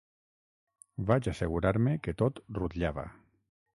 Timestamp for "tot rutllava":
2.23-3.05